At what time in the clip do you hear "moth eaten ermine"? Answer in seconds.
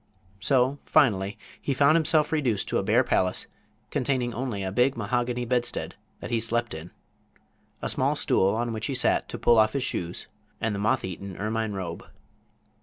10.79-11.73